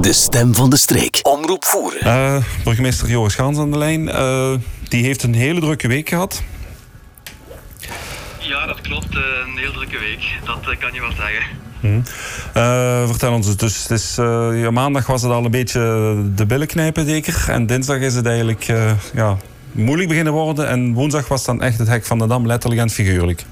[0.00, 1.18] De stem van de streek.
[1.22, 2.06] Omroep voeren.
[2.06, 4.02] Uh, burgemeester Joris Gaans aan de lijn.
[4.08, 4.52] Uh,
[4.88, 6.42] die heeft een hele drukke week gehad.
[8.38, 9.14] Ja, dat klopt.
[9.14, 10.38] Uh, een heel drukke week.
[10.44, 11.44] Dat kan je wel zeggen.
[11.80, 12.04] Hmm.
[13.08, 13.82] vertel ons dus.
[13.82, 14.14] Het is,
[14.60, 15.80] ja, maandag was het al een beetje
[16.34, 17.44] de billen knijpen, zeker.
[17.48, 18.64] En dinsdag is het eigenlijk
[19.14, 19.36] ja,
[19.72, 20.68] moeilijk beginnen worden.
[20.68, 23.44] En woensdag was dan echt het hek van de dam, letterlijk en figuurlijk.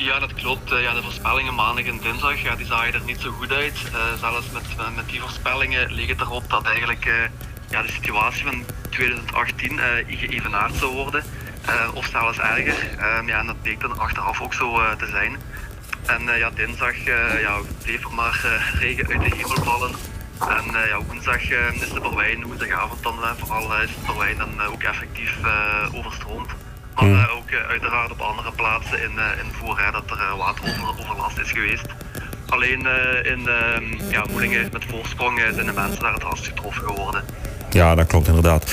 [0.00, 0.72] Ja, dat klopt.
[0.72, 3.78] Eh, ja, de voorspellingen maandag en dinsdag ja, die zagen er niet zo goed uit.
[3.92, 7.30] Uh, zelfs met, met die voorspellingen leek het erop dat eigenlijk
[7.70, 11.24] ja, de situatie van 2018 uh, geëvenaard zou worden.
[11.94, 12.98] of zelfs erger.
[12.98, 15.36] Ehm, ja, en dat bleek dan achteraf ook zo te zijn.
[16.06, 16.96] En ja, dinsdag
[17.40, 19.94] ja, bleef er maar regen uit de hemel vallen.
[20.38, 25.36] En ja, woensdag is de Berwijn, woensdagavond dan vooral is de Berwijn dan ook effectief
[25.92, 26.50] overstroomd.
[27.00, 27.18] Maar hmm.
[27.18, 31.86] eh, ook eh, uiteraard op andere plaatsen in, eh, in dat er wateroverlast is geweest.
[32.48, 32.86] Alleen
[33.22, 37.24] in ehm, ja, Moelingen met voorsprong zijn de mensen daar het hardst getroffen geworden.
[37.70, 38.72] Ja, dat klopt inderdaad.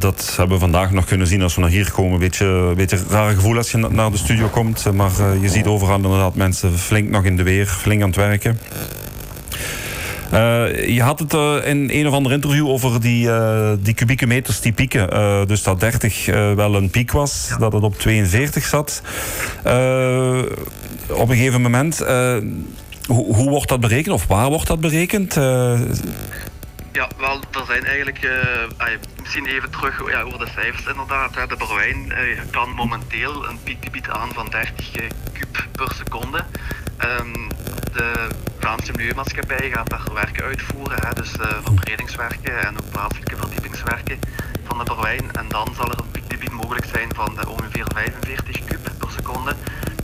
[0.00, 2.12] dat hebben we vandaag nog kunnen zien als we naar hier komen.
[2.12, 4.92] Een beetje, een beetje raar gevoel als je naar de studio komt.
[4.92, 8.58] Maar je ziet overal inderdaad mensen flink nog in de weer, flink aan het werken.
[10.34, 14.26] Uh, je had het uh, in een of ander interview over die, uh, die kubieke
[14.26, 15.08] meters die pieken.
[15.46, 19.02] dus dat 30 wel een piek was, dat het op 42 zat.
[21.08, 21.98] op een gegeven moment,
[23.06, 25.36] hoe, hoe, wordt dat berekend of waar wordt dat berekend?
[26.94, 28.86] Ja, wel, er zijn eigenlijk, uh,
[29.20, 31.34] misschien even terug ja, over de cijfers inderdaad.
[31.34, 31.46] Hè.
[31.46, 34.90] De Berwijn uh, kan momenteel een piekgebied aan van 30
[35.32, 36.44] kub per seconde.
[37.20, 37.48] Um,
[37.94, 38.28] de
[38.58, 44.18] Vlaamse Milieumaatschappij gaat daar werken uitvoeren, hè, dus uh, verbredingswerken en ook plaatselijke verdiepingswerken
[44.64, 45.32] van de Berwijn.
[45.32, 49.54] En dan zal er een piekgebied mogelijk zijn van de ongeveer 45 kub per seconde.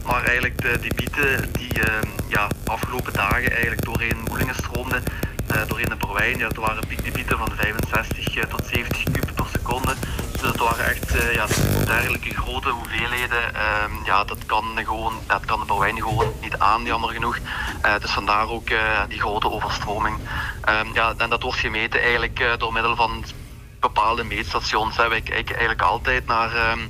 [0.06, 1.84] Maar eigenlijk de debieten die uh,
[2.28, 5.02] ja, afgelopen dagen eigenlijk doorheen Moelingen stroomden,
[5.50, 9.94] uh, doorheen de Berwijn, ja, er waren piekgebieden van 65 tot 70 kub per seconde.
[10.42, 11.46] Het waren echt uh, ja,
[11.84, 13.38] dergelijke grote hoeveelheden.
[13.52, 17.38] Uh, ja, dat kan, gewoon, dat kan de Berwijn gewoon niet aan, jammer genoeg.
[18.00, 20.16] Dus vandaar ook uh, die grote overstroming.
[20.68, 23.24] Um, ja, en dat wordt gemeten eigenlijk door middel van
[23.80, 24.96] bepaalde meetstations.
[24.96, 25.08] Hè.
[25.08, 26.80] Wij kijken eigenlijk altijd naar, ehm,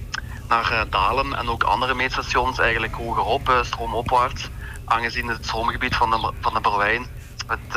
[0.48, 4.48] naar Dalem en ook andere meetstations eigenlijk hogerop, stroomopwaarts.
[4.84, 7.06] Aangezien het stroomgebied van de, van de Berwijn,
[7.46, 7.72] het,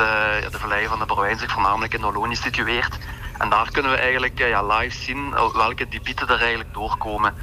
[0.52, 2.98] de vallei van de Berwijn zich voornamelijk in Wallonië situeert.
[3.38, 7.34] En daar kunnen we eigenlijk ja, live zien welke debieten er eigenlijk doorkomen.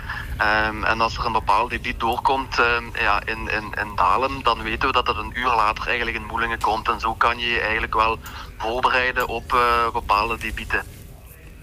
[0.67, 4.63] Um, en als er een bepaald debiet doorkomt um, ja, in, in, in Dalem, dan
[4.63, 6.89] weten we dat het een uur later eigenlijk in Moelingen komt.
[6.89, 8.19] En zo kan je je eigenlijk wel
[8.57, 10.83] voorbereiden op uh, bepaalde debieten.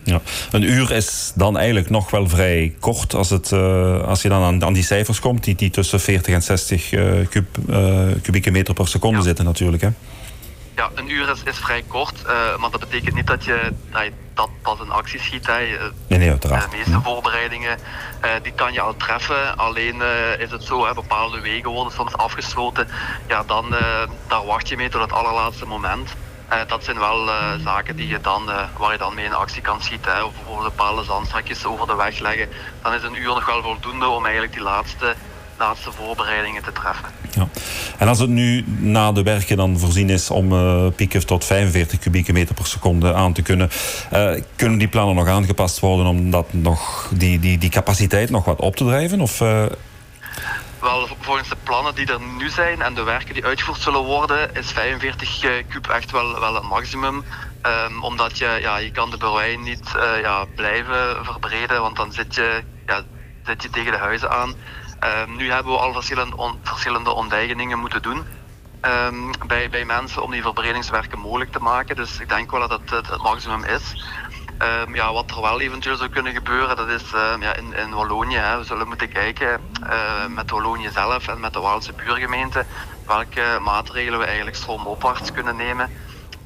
[0.05, 0.21] Ja.
[0.51, 4.43] Een uur is dan eigenlijk nog wel vrij kort als, het, uh, als je dan
[4.43, 7.47] aan, aan, die cijfers komt, die, die tussen 40 en 60 uh, kub,
[8.23, 9.25] kubieke meter per seconde ja.
[9.25, 9.83] zitten natuurlijk.
[9.83, 9.89] Hè?
[10.79, 13.73] Ja, een uur is, is vrij kort, uh, maar dat betekent niet dat je
[14.35, 15.47] dat pas in actie schiet.
[15.47, 15.55] Hè.
[16.07, 16.71] Nee, nee, uiteraard.
[16.71, 17.79] De meeste voorbereidingen
[18.25, 19.57] uh, die kan je al treffen.
[19.57, 22.89] Alleen uh, is het zo, hè, bepaalde wegen worden soms afgesloten.
[23.29, 23.75] Ja, dan
[24.29, 26.11] daar wacht je mee tot het allerlaatste moment.
[26.67, 27.31] dat zijn wel
[27.65, 30.13] zaken die je dan, waar je dan mee in actie kan schieten.
[30.15, 30.23] Hè.
[30.23, 32.49] Of bijvoorbeeld bepaalde zandstrakjes over de weg leggen.
[32.83, 35.15] Dan is een uur nog wel voldoende om eigenlijk die laatste
[35.59, 37.09] laatste voorbereidingen te treffen.
[37.31, 37.49] Ja.
[37.99, 41.99] En als het nu na de werken dan voorzien is om uh, pieken tot 45
[41.99, 43.71] kubieke meter per seconde aan te kunnen,
[44.13, 48.45] uh, kunnen die plannen nog aangepast worden om dat nog, die, die, die capaciteit nog
[48.45, 49.21] wat op te drijven?
[49.21, 49.65] Of, uh...
[50.81, 54.55] Wel, volgens de plannen die er nu zijn en de werken die uitgevoerd zullen worden,
[54.55, 57.25] is 45 kub echt wel, wel het maximum.
[57.63, 59.91] Um, omdat je, ja, je kan de Berwijn niet
[60.23, 63.03] ja, blijven verbreden, want dan zit je, ja,
[63.47, 64.55] zit je tegen de huizen aan.
[65.05, 66.37] Um, nu hebben we al verschillende,
[67.13, 68.27] on, moeten doen.
[68.83, 71.97] Um, bij, bij mensen om die verbredingswerken mogelijk te maken.
[71.97, 74.05] Dus ik denk wel dat het het, maximum is.
[74.83, 77.11] Um, ja, wat er wel eventueel zou kunnen gebeuren, dat is
[77.41, 78.37] ja, in, in Wallonië.
[78.37, 78.59] Hè.
[78.59, 79.61] We zullen moeten kijken
[80.29, 82.65] met Wallonië zelf en met de Waalse buurgemeente
[83.07, 85.91] welke maatregelen we eigenlijk stroomopwaarts kunnen nemen.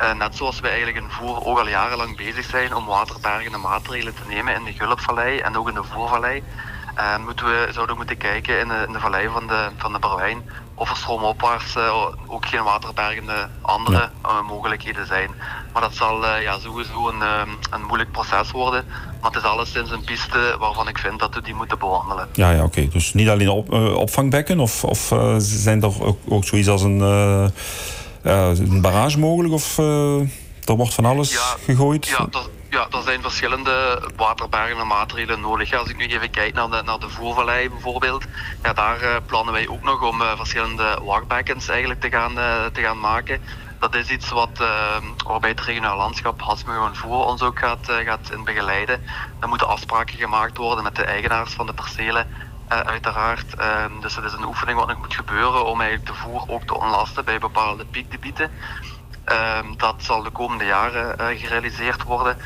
[0.03, 4.15] Uh, net zoals we eigenlijk in Voer ook al jarenlang bezig zijn om waterbergende maatregelen
[4.15, 6.43] te nemen in de Gulpvallei en ook in de Voervallei.
[6.99, 9.99] Uh, moeten we, zouden moeten kijken in de, in de vallei van de, van de
[9.99, 10.43] Berwijn
[10.75, 15.31] of er stroomopwaarts uh, ook geen waterbergende andere uh, mogelijkheden zijn.
[15.73, 17.21] Maar dat zal ja, sowieso een,
[17.71, 18.85] een moeilijk proces worden.
[19.21, 22.29] Maar het is alleszins een piste waarvan ik vind dat we die moeten bewandelen.
[22.33, 22.89] Ja, ja oké.
[22.89, 27.01] Dus niet alleen op, opvangbekken of, of zijn er ook, ook zoiets als een,
[28.23, 29.55] een barrage mogelijk?
[29.55, 29.79] Of
[30.65, 32.07] er wordt van alles ja, gegooid?
[32.07, 35.75] Ja, dat, ja, er zijn verschillende waterbergende maatregelen nodig.
[35.75, 38.25] Als ik nu even kijk naar de, naar de Voervallei bijvoorbeeld,
[38.63, 42.65] ja, daar uh, plannen wij ook nog om uh, verschillende wachtbekkens eigenlijk te gaan, uh,
[42.73, 43.43] te gaan maken.
[43.79, 44.65] dat is iets wat,
[45.27, 49.03] waarbij het regionaal landschap Hasmeo en Voer ons ook gaat, gaat in begeleiden.
[49.41, 52.27] Er moeten afspraken gemaakt worden met de eigenaars van de percelen,
[52.69, 53.55] uiteraard.
[53.55, 56.63] Ehm, dus het is een oefening wat nog moet gebeuren om eigenlijk de voer ook
[56.63, 58.51] te ontlasten bij bepaalde piekgebieden.
[59.25, 62.37] Ehm, dat zal de komende jaren gerealiseerd worden.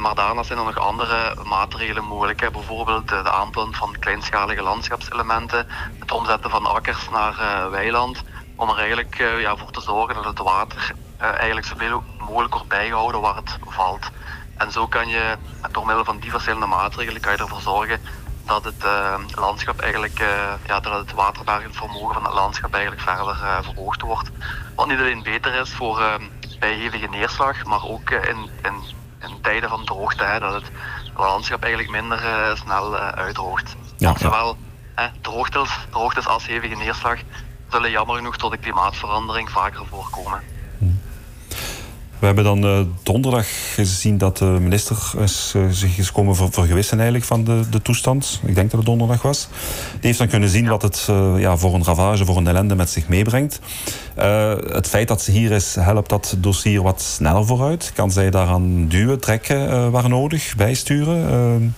[0.00, 2.52] maar daarna zijn er nog andere maatregelen mogelijk.
[2.52, 5.66] Bijvoorbeeld de aanplanting van kleinschalige landschapselementen,
[5.98, 8.22] het omzetten van akkers naar weiland
[8.56, 13.20] om er eigenlijk ja, voor te zorgen dat het water eigenlijk zoveel mogelijk wordt bijgehouden
[13.20, 14.10] waar het valt.
[14.56, 15.36] En zo kan je
[15.70, 18.00] door middel van die verschillende maatregelen kan je ervoor zorgen
[18.46, 20.18] dat het uh, landschap eigenlijk,
[20.66, 24.30] ja, dat het waterbergingsvermogen van het landschap eigenlijk verder verhoogd wordt.
[24.74, 26.20] Wat niet alleen beter is voor
[26.58, 28.74] bij hevige neerslag, maar ook in, in,
[29.20, 30.70] in tijden van droogte, hè, dat het
[31.16, 32.20] landschap eigenlijk minder
[32.56, 33.76] snel uitdroogt.
[33.96, 34.56] Ja, Zowel
[35.20, 37.18] droogtes, droogtes als hevige neerslag
[37.70, 40.53] zullen jammer genoeg tot de klimaatverandering vaker voorkomen.
[42.24, 46.52] We hebben dan uh, donderdag gezien dat de minister is, uh, zich is komen ver
[46.52, 48.40] vergewissen eigenlijk van de, de toestand.
[48.46, 49.48] Ik denk dat het donderdag was.
[49.92, 52.74] Die heeft dan kunnen zien wat het uh, ja, voor een ravage, voor een ellende
[52.74, 53.60] met zich meebrengt.
[54.68, 57.92] het feit dat ze hier is, helpt dat dossier wat sneller vooruit.
[57.94, 61.74] Kan zij daaraan duwen, trekken waar nodig, bijsturen?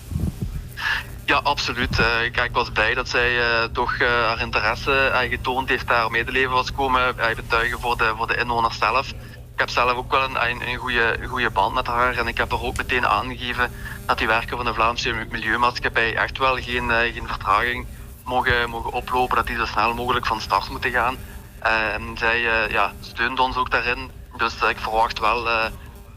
[1.25, 1.99] Ja, absoluut.
[1.99, 6.51] Uh, ik was blij dat zij uh, toch uh, haar interesse getoond heeft, daar medeleven
[6.51, 9.13] was komen betuigen voor de, voor de inwoners zelf.
[9.57, 12.51] Ik heb zelf ook wel een, een, goede, goede band met haar en ik heb
[12.51, 13.71] er ook meteen aangegeven
[14.05, 17.87] dat die werken van de Vlaamse Milieumaatschappij echt wel geen, geen vertraging
[18.23, 21.17] mogen, mogen oplopen, dat die zo snel mogelijk van start moeten gaan.
[21.59, 25.43] en zij ja, steunt ons ook daarin, dus ik verwacht wel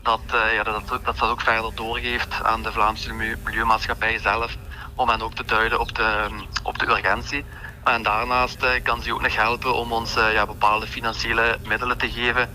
[0.02, 0.20] dat,
[0.52, 3.12] ja, dat, dat ze dat ook verder doorgeeft aan de Vlaamse
[3.44, 4.56] Milieumaatschappij zelf
[4.94, 6.26] om hen ook te duiden op de,
[6.62, 7.44] op de urgentie.
[7.84, 11.98] En daarnaast eh, kan ze ook nog helpen om ons eh, ja, bepaalde financiële middelen
[11.98, 12.50] te geven.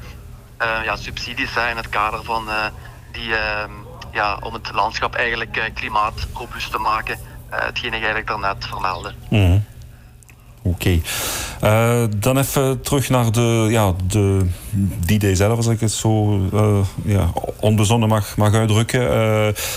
[0.61, 2.47] Uh, ja, subsidies zijn in het kader van
[3.11, 3.71] die, ehm,
[4.11, 7.17] ja, om het landschap eigenlijk klimaatrobuust te maken.
[7.49, 9.13] hetgeen ik eigenlijk daarnet vermeldde.
[9.29, 9.65] Mm
[10.67, 11.01] Oké.
[12.17, 14.45] Dan even terug naar de, ja, de
[15.05, 16.41] D-Day zelf, als ik het zo
[17.03, 19.01] ja, onbezonnen mag, mag uitdrukken.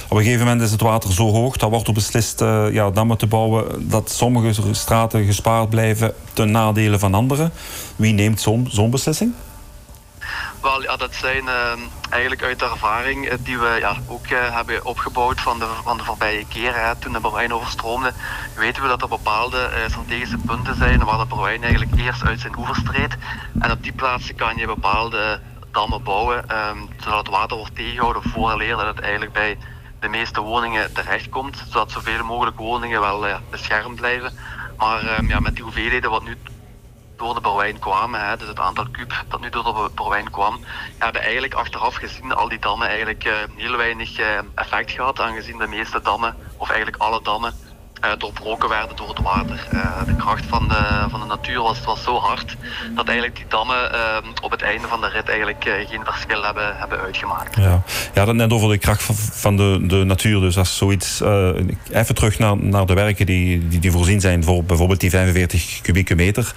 [0.09, 2.41] Op een gegeven moment is het water zo hoog, dat wordt er beslist
[2.73, 7.51] ja, dammen te bouwen, dat sommige straten gespaard blijven ten nadele van andere.
[7.97, 9.33] Wie neemt zo'n beslissing?
[10.62, 11.72] Wel, ja, dat zijn uh,
[12.10, 15.96] eigenlijk uit de ervaring uh, die we ja, ook uh, hebben opgebouwd van de, van
[15.96, 16.99] de voorbije keren.
[16.99, 18.12] Toen de Berwijn overstroomde,
[18.56, 22.58] weten we dat er bepaalde strategische punten zijn waar de Berwijn eigenlijk eerst uit zijn
[22.58, 23.16] oevers treedt.
[23.58, 25.40] En op die plaatsen kan je bepaalde
[25.72, 29.58] dammen bouwen, um, zodat het water wordt tegengehouden vooraleer dat het eigenlijk bij
[30.00, 31.62] de meeste woningen terechtkomt.
[31.69, 34.32] Zodat zoveel mogelijk woningen wel beschermd blijven.
[34.76, 36.37] Maar um, ja, met die hoeveelheden wat nu
[37.19, 40.65] door de Berwijn kwamen, hè, dus het aantal kub dat nu door de Berwijn kwam,
[40.99, 45.59] hebben eigenlijk achteraf gezien al die dammen eigenlijk uh, heel weinig uh, effect gehad, aangezien
[45.59, 47.53] de meeste dammen, of eigenlijk alle dammen,
[48.19, 49.67] doorbroken werden door het water.
[49.73, 52.56] Uh, de kracht van de, van de natuur was, was zo hard
[52.95, 56.77] dat eigenlijk die dammen uh, op het einde van de rit eigenlijk geen verschil hebben,
[56.77, 57.56] hebben uitgemaakt.
[57.56, 57.83] Ja,
[58.15, 59.03] ja dat net over de kracht
[59.33, 60.41] van, de, de natuur.
[60.41, 61.23] Dus als zoiets.
[61.93, 65.81] even terug naar, naar de werken die, die, die voorzien zijn voor bijvoorbeeld die 45
[65.81, 66.53] kubieke meter.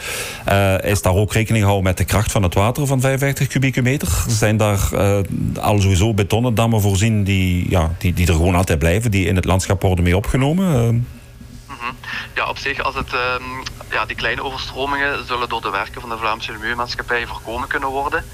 [0.81, 4.23] is daar ook rekening gehouden met de kracht van het water van 55 kubieke meter?
[4.27, 4.79] Zijn daar
[5.59, 9.35] al sowieso betonnen dammen voorzien die, ja, die, die er gewoon altijd blijven, die in
[9.35, 11.05] het landschap worden mee opgenomen?
[12.33, 16.09] Ja, op zich, als het, um, ja, die kleine overstromingen zullen door de werken van
[16.09, 18.25] de Vlaamse Milieumaatschappij voorkomen kunnen worden.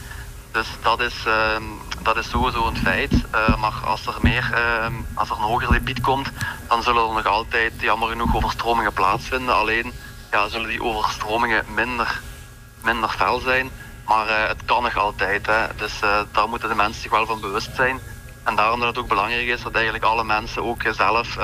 [0.51, 3.13] Dus dat is, um, dat is sowieso een feit.
[3.13, 4.51] Uh, maar als er meer,
[4.83, 6.29] um, als er een hoger gebied komt,
[6.67, 9.55] dan zullen er nog altijd jammer genoeg overstromingen plaatsvinden.
[9.55, 9.93] Alleen
[10.31, 12.21] ja, zullen die overstromingen minder,
[12.83, 13.69] minder fel zijn.
[14.05, 15.45] Maar uh, het kan nog altijd.
[15.45, 15.65] Hè.
[15.75, 17.99] Dus uh, daar moeten de mensen zich wel van bewust zijn.
[18.43, 21.37] En daarom dat het ook belangrijk is dat eigenlijk alle mensen ook zelf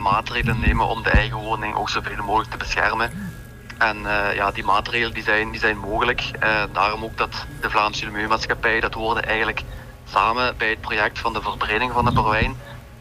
[0.00, 3.32] maatregelen nemen om de eigen woning ook zoveel mogelijk te beschermen.
[3.78, 6.30] En uh, ja, die maatregelen die zijn, die zijn mogelijk.
[6.42, 9.62] Uh, daarom ook dat de Vlaamse Milieumaatschappij, dat hoorde eigenlijk
[10.10, 12.56] samen bij het project van de verbreding van de Berwijn,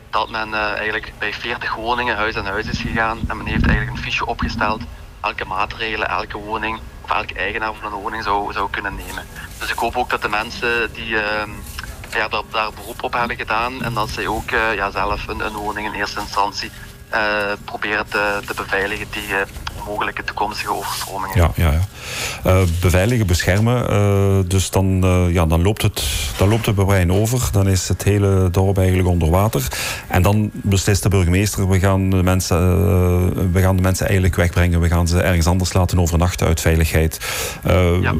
[0.09, 3.97] dat men eigenlijk bij 40 woningen huis aan huis is gegaan en men heeft eigenlijk
[3.97, 4.81] een fiche opgesteld
[5.23, 9.25] welke maatregelen elke woning of elke eigenaar van een woning zou, zou kunnen nemen.
[9.59, 11.49] Dus ik hoop ook dat de mensen die ehm,
[12.13, 13.83] ja, daar, daar beroep op hebben gedaan.
[13.83, 16.71] En dat zij ook uh, ja, zelf een, een, woning in eerste instantie
[17.13, 19.47] uh, proberen te, te beveiligen tegen
[19.87, 21.37] mogelijke toekomstige overstromingen.
[21.37, 21.71] Ja, ja,
[22.43, 22.63] ja.
[22.81, 24.87] beveiligen, beschermen, dus dan,
[25.31, 26.03] ja, dan, loopt het,
[26.37, 27.49] dan loopt het bij over.
[27.51, 29.67] Dan is het hele dorp eigenlijk onder water.
[30.07, 34.79] En dan beslist de burgemeester, we gaan de mensen, we gaan de mensen eigenlijk wegbrengen.
[34.79, 37.19] We gaan ze ergens anders laten overnachten uit veiligheid.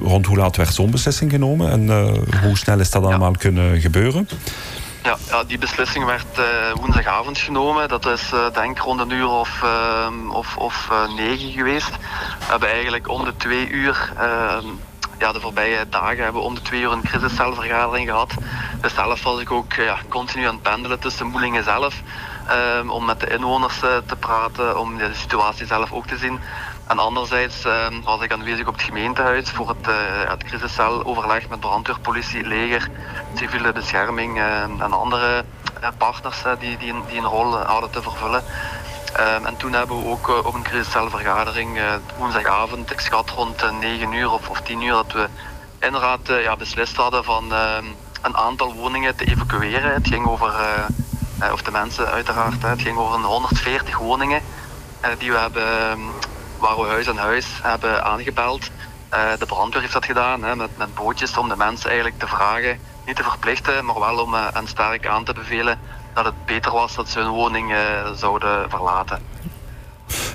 [0.04, 1.90] Rond hoe laat werd zo'n beslissing genomen en
[2.42, 4.28] hoe snel is dat allemaal kunnen gebeuren?
[5.04, 7.88] Ja, die beslissing werd uh, woensdagavond genomen.
[7.88, 11.90] Dat is uh, denk rond een uur of, uh, of, of negen geweest.
[12.40, 14.66] We hebben eigenlijk om de twee uur, ehm,
[15.20, 18.34] ja, de voorbije dagen hebben we om de twee uur een crisiscelvergadering gehad.
[18.82, 22.02] Dus zelf was ik ook ja, continu aan het pendelen tussen Moelingen zelf.
[22.48, 26.40] Ehm, om met de inwoners te praten, om de situatie zelf ook te zien.
[26.88, 29.96] En anderzijds ehm, was ik aanwezig op het gemeentehuis voor het, uh,
[30.30, 32.90] het crisisceloverleg met brandweer, politie, leger,
[33.36, 35.44] civiele bescherming uh, en andere
[35.82, 38.44] uh, partners die, die, die, een rol hadden te vervullen.
[39.16, 41.80] Ehm, en toen hebben we ook op een crisiscelvergadering
[42.18, 45.28] woensdagavond, ik schat rond 9 uur of, of 10 uur, dat we
[45.80, 47.52] inderdaad ja, beslist hadden van
[48.22, 49.94] een aantal woningen te evacueren.
[49.94, 50.54] Het ging over,
[51.52, 54.42] of de mensen uiteraard, het ging over 140 woningen
[55.18, 55.62] die we hebben
[56.64, 58.70] waar we huis aan huis hebben aangebeld.
[59.14, 62.28] Uh, de brandweer heeft dat gedaan hè, met, met bootjes om de mensen eigenlijk te
[62.28, 65.80] vragen, niet te verplichten, maar wel om uh, hen sterk aan te bevelen
[66.14, 67.78] dat het beter was dat ze hun woning uh,
[68.16, 69.20] zouden verlaten.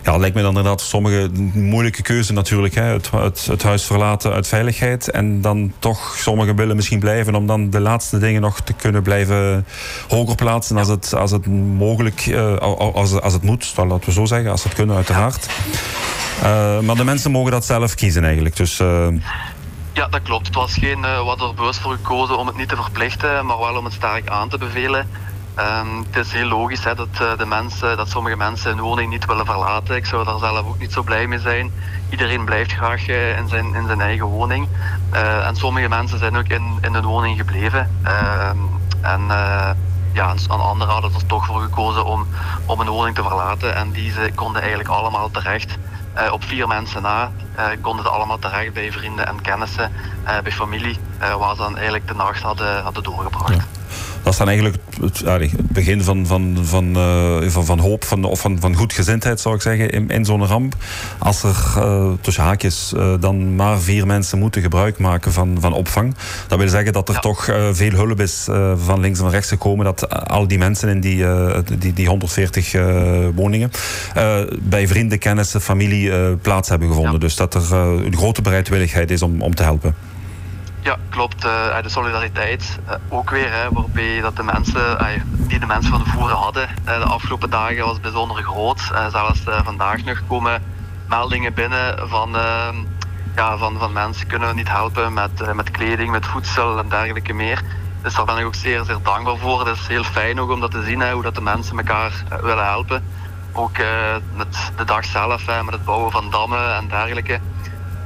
[0.02, 2.74] Ja, lijkt me dan inderdaad sommige moeilijke keuze natuurlijk.
[2.74, 2.82] Hè.
[2.82, 3.10] Het,
[3.46, 5.10] het, huis verlaten uit veiligheid.
[5.10, 9.02] En dan toch, sommigen willen misschien blijven om dan de laatste dingen nog te kunnen
[9.02, 9.66] blijven
[10.08, 14.50] hoger plaatsen als het, als het mogelijk, als, als het moet, laten we zo zeggen,
[14.50, 15.46] als het kunnen uiteraard.
[16.42, 18.56] Uh, maar de mensen mogen dat zelf kiezen eigenlijk.
[18.56, 19.08] Dus, uh...
[19.92, 20.46] Ja, dat klopt.
[20.46, 23.58] Het was geen uh, wat er bewust voor gekozen om het niet te verplichten, maar
[23.58, 25.08] wel om het sterk aan te bevelen.
[25.58, 29.46] Um, het is heel logisch dat, de mensen, dat sommige mensen hun woning niet willen
[29.46, 29.96] verlaten.
[29.96, 31.72] Ik zou daar zelf ook niet zo blij mee zijn.
[32.10, 34.68] Iedereen blijft graag in, zijn, in zijn eigen woning.
[35.44, 37.90] En sommige mensen zijn ook in, in hun woning gebleven.
[38.02, 38.56] Ehm,
[39.00, 39.20] en
[40.12, 42.26] ja, en anderen hadden er toch voor gekozen om,
[42.66, 43.74] om een woning te verlaten.
[43.74, 45.78] En die konden eigenlijk allemaal terecht.
[46.30, 47.30] Op vier mensen na
[47.80, 49.92] konden ze allemaal terecht bij vrienden en kennissen,
[50.42, 50.98] bij familie,
[51.38, 53.77] waar ze dan eigenlijk de nacht hadden, hadden doorgebracht.
[54.28, 58.24] Dat is dan eigenlijk het, het begin van, van, van, uh, van, van, hoop van,
[58.24, 60.74] of van, van goedgezindheid, zou ik zeggen, in, in zo'n ramp.
[61.18, 65.72] Als er uh, tussen haakjes uh, dan maar vier mensen moeten gebruik maken van, van
[65.72, 66.14] opvang,
[66.48, 67.20] dat wil zeggen dat er ja.
[67.20, 71.00] toch veel hulp is van links en van rechts gekomen, dat al die mensen in
[71.00, 71.24] die,
[71.78, 72.72] die, die 140
[73.34, 73.70] woningen
[74.60, 77.12] bij vrienden, kennissen, familie plaats hebben gevonden.
[77.12, 77.18] Ja.
[77.18, 79.94] Dus dat er een grote bereidwilligheid is om, om te helpen.
[80.80, 81.44] Ja, klopt.
[81.44, 84.98] Uh, de solidariteit uh, ook weer, hè, waarbij dat de mensen,
[85.30, 88.80] die de mensen van de voeren hadden de afgelopen dagen was bijzonder groot.
[89.10, 90.62] zelfs vandaag nog komen
[91.08, 92.76] meldingen binnen van, ehm,
[93.36, 97.62] ja, van, van mensen kunnen niet helpen met, met kleding, met voedsel en dergelijke meer.
[98.02, 99.66] Dus daar ben ik ook zeer, zeer dankbaar voor.
[99.66, 102.24] Het is heel fijn ook om dat te zien, hè, hoe dat de mensen elkaar
[102.40, 103.04] willen helpen.
[103.52, 103.76] Ook
[104.36, 107.40] met de dag zelf, met het bouwen van dammen en dergelijke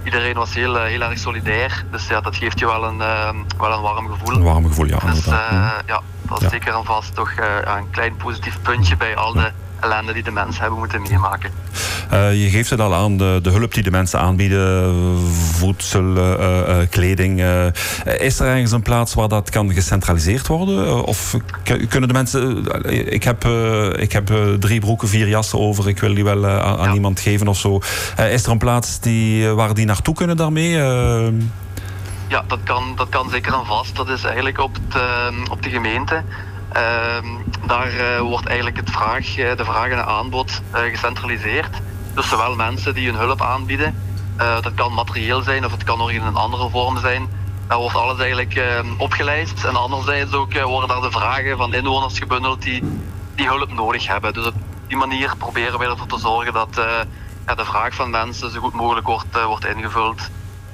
[0.04, 1.84] iedereen was heel, eh, heel erg solidair.
[1.90, 4.36] Dus ja, dat geeft je wel een, uh, wel een warm gevoel.
[4.36, 4.98] Een warm gevoel, ja.
[4.98, 6.48] Dus ja, dat is ja.
[6.48, 9.52] zeker en vast toch uh, een klein positief puntje bij al de
[9.82, 11.50] ellende die de mensen hebben moeten meemaken.
[12.12, 14.94] Uh, je geeft het al aan, de, de, hulp die de mensen aanbieden,
[15.32, 17.44] voedsel, uh, uh, kleding.
[18.04, 21.04] is er ergens een plaats waar dat kan gecentraliseerd worden?
[21.04, 22.64] Of kunnen de mensen...
[23.12, 23.44] ik heb,
[23.96, 26.94] ik heb drie broeken, vier jassen over, ik wil die wel aan, ja.
[26.94, 27.80] iemand geven of zo.
[28.30, 30.70] is er een plaats die, waar die naartoe kunnen daarmee?
[32.28, 33.96] Ja, dat kan, dat kan zeker en vast.
[33.96, 35.02] Dat is eigenlijk op, het,
[35.50, 36.22] op de gemeente.
[36.72, 37.26] Ehm,
[37.66, 41.76] daar uh, wordt eigenlijk het vraag, uh, de vraag en aanbod uh, gecentraliseerd.
[42.14, 43.94] Dus zowel mensen die hun hulp aanbieden,
[44.36, 47.28] dat kan materieel zijn of het kan nog in een andere vorm zijn.
[47.68, 49.64] Daar wordt alles eigenlijk ehm, opgeleid.
[49.64, 52.82] En anderzijds ook worden daar de vragen van inwoners gebundeld die,
[53.34, 54.32] die hulp nodig hebben.
[54.32, 54.54] Dus op
[54.86, 56.74] die manier proberen wij ervoor te zorgen dat
[57.56, 60.20] de vraag van mensen zo goed mogelijk wordt, wordt ingevuld.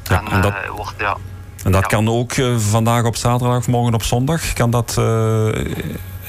[0.03, 0.55] Ja, en, en dat...
[0.77, 1.17] wordt, ja,
[1.65, 4.53] en dat kan ook uh, vandaag op zaterdag of morgen op zondag.
[4.53, 5.49] Kan dat, uh,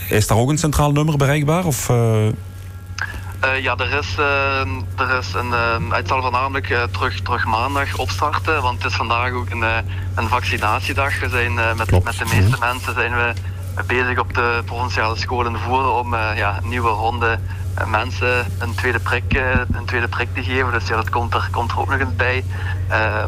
[0.09, 1.65] is daar ook een centraal nummer bereikbaar?
[1.65, 2.27] Of, uh...
[3.61, 4.17] ja, er is,
[4.97, 5.51] er is een,
[5.91, 9.63] het zal voornamelijk terug, terug maandag opstarten, want het is vandaag ook een,
[10.15, 11.19] een vaccinatiedag.
[11.19, 13.33] We zijn met, met de meeste mensen zijn we
[13.87, 17.39] bezig op de provinciale scholen voeren om ja, nieuwe ronde
[17.87, 19.33] mensen een tweede, prik,
[19.71, 20.71] een tweede prik te geven.
[20.71, 22.43] Dus ja, dat komt er, komt er ook nog eens bij.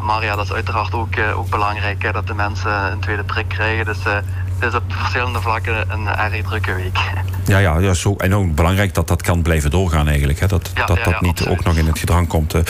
[0.02, 3.84] maar ja, dat is uiteraard ook, ook belangrijk dat de mensen een tweede prik krijgen.
[3.84, 3.98] Dus
[4.62, 6.98] het is op verschillende vlakken een erg drukke week.
[7.44, 10.40] Ja, ja, ja zo, en ook belangrijk dat dat kan blijven doorgaan eigenlijk.
[10.40, 10.46] Hè?
[10.46, 12.54] Dat dat, dat niet ook nog in het gedrang komt.
[12.54, 12.62] Uh,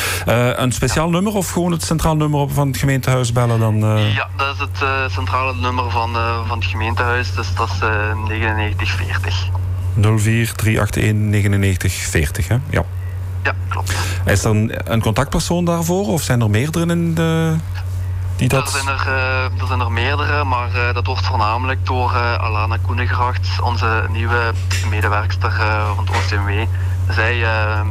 [0.58, 3.60] een speciaal nummer of gewoon het centraal nummer van het gemeentehuis bellen?
[3.60, 4.14] Dan, uh...
[4.14, 7.34] Ja, dat is het uh, centrale nummer van, van het gemeentehuis.
[7.34, 7.78] Dus dat is
[8.28, 9.48] 9940.
[10.18, 12.56] 04 381 9940, hè?
[12.70, 12.84] Ja.
[13.42, 13.94] Ja, klopt.
[14.24, 17.54] Is er een, een contactpersoon daarvoor of zijn er meerdere in de...
[18.50, 22.34] Er, zijn er, uh, er zijn er meerdere, maar uh, dat wordt voornamelijk door uh,
[22.34, 24.52] Alana Koenegracht, onze nieuwe
[24.90, 25.52] medewerkster
[25.96, 26.66] van het OCMW.
[27.10, 27.44] Zij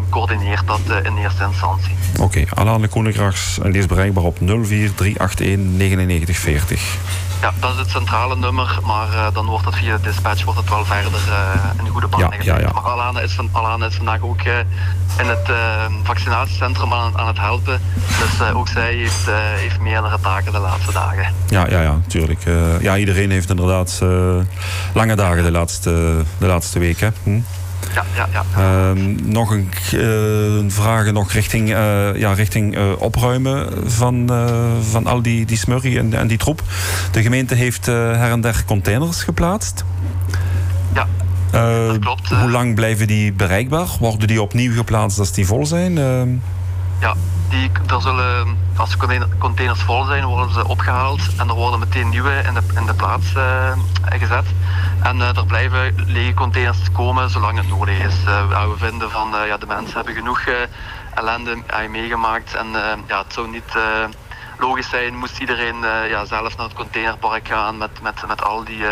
[0.09, 1.95] coördineert dat in eerste instantie.
[2.13, 7.30] Oké, okay, Alana Koenegracht en die is bereikbaar op 04381 9940.
[7.41, 10.59] Ja, dat is het centrale nummer, maar uh, dan wordt het via de dispatch wordt
[10.59, 13.49] het wel verder uh, in een goede band ja, ja, ja, Maar Alana is, van,
[13.51, 14.57] Alana is vandaag ook uh,
[15.17, 15.51] in het
[16.03, 17.81] vaccinatiecentrum aan, aan, het helpen.
[17.95, 21.33] Dus ook zij heeft, heeft meerdere taken de laatste dagen.
[21.47, 22.43] Ja, ja, ja, natuurlijk.
[22.81, 23.99] ja, iedereen heeft inderdaad
[24.93, 27.13] lange dagen de laatste, de laatste weken.
[27.23, 27.39] Hm?
[27.93, 28.43] Ja, ja, ja.
[28.55, 34.29] Ehm, nog een uh, vraag nog richting, uh, ja, richting uh, opruimen van,
[34.89, 36.63] van al die, die smurrie en, en die troep.
[37.11, 39.83] De gemeente heeft her en der containers geplaatst.
[40.93, 41.07] Ja,
[41.51, 42.27] dat klopt.
[42.27, 43.87] Hoe lang blijven die bereikbaar?
[43.99, 45.97] Worden die opnieuw geplaatst als die vol zijn?
[45.97, 46.29] Ehm,
[46.99, 47.15] ja,
[47.49, 52.09] die, er zullen, als de containers vol zijn, worden ze opgehaald en er worden meteen
[52.09, 53.27] nieuwe in de, in de plaats
[54.05, 54.45] gezet.
[55.03, 58.15] En uh, er blijven lege containers komen zolang het nodig is.
[58.25, 60.41] Uh, we vinden van ja, de mensen hebben genoeg
[61.13, 61.57] ellende
[61.89, 62.55] meegemaakt.
[62.55, 62.67] En
[63.07, 63.73] ja, het zou niet
[64.59, 65.75] logisch zijn moest iedereen
[66.09, 68.83] ja, zelf naar het containerpark gaan met, met, met al die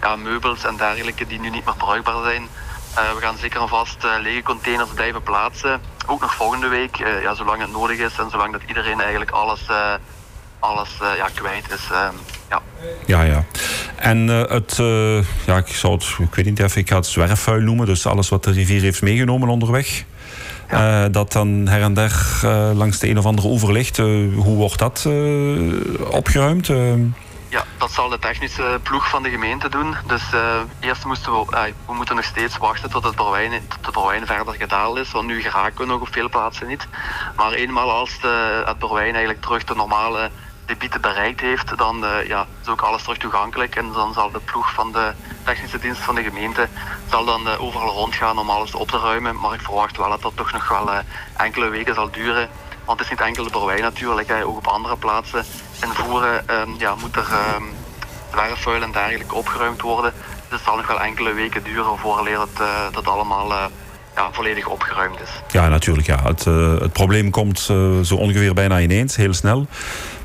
[0.00, 2.48] ja, meubels en dergelijke die nu niet meer bruikbaar zijn.
[2.94, 5.80] we gaan zeker en vast lege containers blijven plaatsen.
[6.06, 9.60] Ook nog volgende week, ja, zolang het nodig is en zolang dat iedereen eigenlijk alles,
[10.58, 11.88] alles ja, kwijt is.
[12.48, 12.62] ja.
[13.06, 13.44] Ja, ja.
[13.96, 14.76] En het,
[15.46, 17.86] ja, ik zou het, ik weet niet even, ik ga het zwerfvuil noemen.
[17.86, 20.04] Dus alles wat de rivier heeft meegenomen onderweg.
[20.70, 21.08] Ja.
[21.08, 22.12] Dat dan her en der
[22.74, 23.96] langs de een of andere oever ligt.
[23.96, 25.08] hoe wordt dat
[26.10, 26.68] opgeruimd?
[27.52, 29.96] Ja, dat zal de technische ploeg van de gemeente doen.
[30.06, 30.22] Dus
[30.80, 34.54] eerst moesten we, we moeten nog steeds wachten tot het Borwijn, tot de Borwijn verder
[34.54, 35.10] gedaald is.
[35.10, 36.86] Want nu geraken we nog op veel plaatsen niet.
[37.36, 40.30] Maar eenmaal als de, het Borwijn eigenlijk terug de normale
[40.64, 43.76] debieten bereikt heeft, dan uh, ja, is ook alles terug toegankelijk.
[43.76, 45.12] En dan zal de ploeg van de
[45.44, 46.68] technische dienst van de gemeente
[47.10, 49.40] zal dan overal rondgaan om alles op te ruimen.
[49.40, 50.90] Maar ik verwacht wel dat dat toch nog wel
[51.36, 52.48] enkele weken zal duren.
[52.84, 54.44] Want het is niet enkel de Borwijn natuurlijk, hè.
[54.44, 55.44] ook op andere plaatsen
[55.82, 60.12] in Voeren ehm, ja, moet er um, en dergelijke opgeruimd worden.
[60.48, 63.52] Dus het zal nog wel enkele weken duren voordat het, dat allemaal
[64.16, 65.30] ja, volledig opgeruimd is.
[65.50, 66.06] Ja, natuurlijk.
[66.06, 66.22] Ja.
[66.22, 67.58] Het, uh, het probleem komt
[68.02, 69.66] zo ongeveer bijna ineens, heel snel.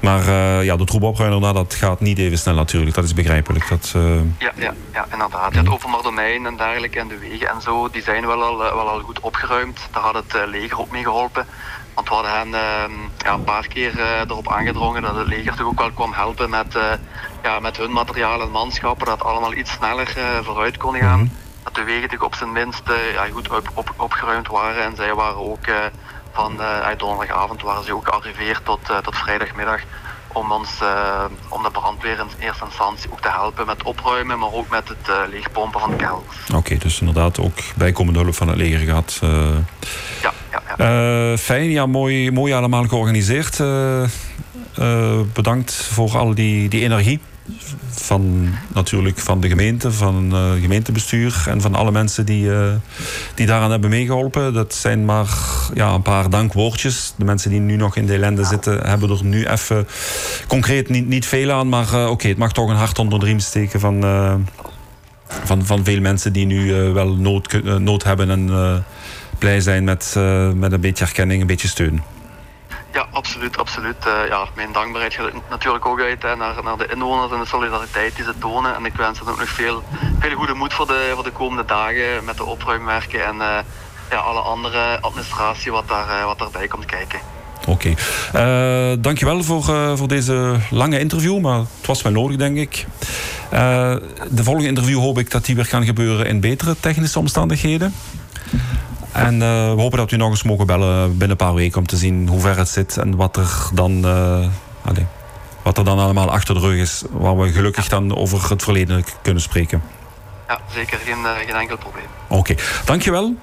[0.02, 0.32] Maar
[0.64, 2.96] ja, de troepopruimer, nou, dat gaat niet even snel natuurlijk.
[2.96, 3.70] Dat is begrijpelijk.
[3.70, 3.94] Dat,
[4.38, 5.54] ja, ja, ja, inderdaad.
[5.54, 8.58] Ja, het openbaar domein en dergelijke en de wegen en zo, die zijn wel al,
[8.58, 9.80] wel al goed opgeruimd.
[9.92, 11.46] Daar had het leger ook mee geholpen.
[11.98, 15.68] Want we hadden hen ehm, ja, een paar keer erop aangedrongen dat het leger toch
[15.68, 16.78] ook wel kwam helpen met,
[17.44, 19.06] ja, met hun materiaal en manschappen.
[19.06, 21.20] Dat het allemaal iets sneller vooruit kon gaan.
[21.20, 24.84] Mhm dat de wegen op zijn minst eh, ja, goed op, op, opgeruimd waren.
[24.84, 25.76] En zij waren ook eh,
[26.32, 29.82] van uh, donderdagavond waren ze ook gearriveerd tot, tot vrijdagmiddag
[30.28, 30.70] om ons,
[31.50, 35.30] om de brandweer in eerste instantie ook te helpen met opruimen, maar ook met het
[35.30, 36.38] leegpompen van de kelders.
[36.54, 39.20] Oké, dus inderdaad ook bijkomende hulp van het leger gehad.
[40.22, 40.34] ja.
[41.38, 43.58] Fijn, ja, mooi, mooi allemaal georganiseerd.
[45.34, 47.20] bedankt voor al die, die energie
[47.90, 52.50] van natuurlijk van de gemeente, van uh, gemeentebestuur en van alle mensen die,
[53.36, 54.54] die daaraan hebben meegeholpen.
[54.54, 55.28] Dat zijn maar
[55.74, 57.14] ja, een paar dankwoordjes.
[57.18, 59.88] De mensen die nu nog in de ellende zitten, hebben er nu even
[60.48, 61.70] concreet niet, niet veel aan.
[61.70, 64.02] Maar oké, het mag toch een hart onder de riem steken van,
[65.28, 68.50] van, van veel mensen die nu wel nood, nood hebben en
[69.38, 70.16] blij zijn met,
[70.56, 72.04] met een beetje erkenning, een beetje steun.
[72.98, 74.06] Ja, absoluut, absoluut.
[74.08, 77.46] Uh, ja, mijn dankbaarheid gaat natuurlijk ook uit hè, naar, naar de inwoners en de
[77.46, 78.76] solidariteit die ze tonen.
[78.76, 79.84] En ik wens hen ook nog veel,
[80.20, 83.58] veel goede moed voor de, voor de komende dagen met de opruimwerken en uh,
[84.10, 87.20] ja, alle andere administratie wat, daar, wat daarbij komt kijken.
[87.68, 87.96] Oké.
[88.32, 88.98] Okay.
[89.00, 89.64] dankjewel voor,
[89.98, 92.86] voor deze lange interview, maar het was wel nodig, denk ik.
[94.30, 97.94] de volgende interview hoop ik dat die weer kan gebeuren in betere technische omstandigheden.
[99.18, 101.88] En uh, we hopen dat we nog eens mogen bellen binnen een paar weken om
[101.88, 104.48] te zien hoe ver het zit en wat er dan, uh,
[104.82, 105.06] allez,
[105.64, 109.04] wat er dan allemaal achter de rug is, waar we gelukkig dan over het verleden
[109.22, 109.82] kunnen spreken.
[110.48, 112.06] ja, zeker geen, geen enkel probleem.
[112.28, 113.36] Oké, dankjewel.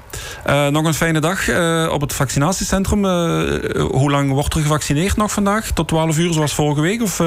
[0.46, 1.48] Uh, nog een fijne dag
[1.90, 3.04] op het vaccinatiecentrum.
[3.76, 5.70] hoe lang wordt er gevaccineerd nog vandaag?
[5.70, 7.02] Tot 12 uur zoals vorige week?
[7.02, 7.20] Of,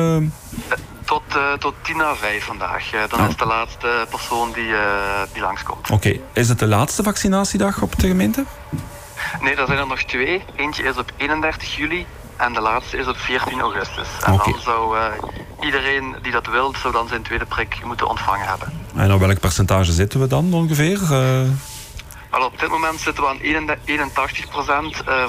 [1.08, 2.94] tot, uh, tot tien na vijf vandaag.
[2.94, 3.28] Uh, dan oh.
[3.30, 5.90] is de laatste persoon die, uh, die langskomt.
[5.90, 8.46] Oké, is het de laatste vaccinatiedag op de gemeente?
[9.42, 10.44] Nee, er zijn er nog twee.
[10.56, 12.06] Eentje is op 31 juli
[12.38, 14.08] en de laatste is op 14 augustus.
[14.26, 14.52] En okay.
[14.52, 14.98] dan zou
[15.62, 18.86] iedereen die dat wil, zou dan zijn tweede prik moeten ontvangen hebben.
[18.96, 21.00] En op welk percentage zitten we dan ongeveer?
[22.32, 23.44] Wel, op dit moment zitten we aan 81%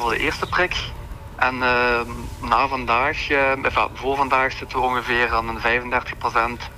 [0.00, 0.74] voor de eerste prik.
[1.38, 2.00] En uh,
[2.48, 3.38] na vandaag, uh,
[3.94, 5.62] voor vandaag zitten we ongeveer aan een 35%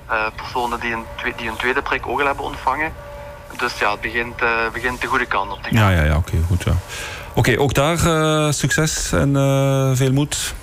[0.09, 1.03] uh, personen die een,
[1.37, 2.93] die een tweede prik ook al hebben ontvangen.
[3.57, 5.91] Dus ja, het begint, uh, begint de goede kant op te gaan.
[5.91, 6.63] Ja, ja, ja oké, goed.
[6.63, 6.73] Ja.
[7.33, 7.97] Oké, ook daar
[8.53, 9.33] succes en
[9.97, 10.53] veel moed.